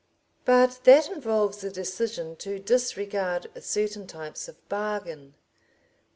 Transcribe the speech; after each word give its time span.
But 0.45 0.79
that 0.85 1.11
involves 1.11 1.63
a 1.63 1.69
decision 1.69 2.35
to 2.37 2.57
disregard 2.57 3.51
certain 3.63 4.07
types 4.07 4.47
of 4.47 4.67
bargain. 4.67 5.35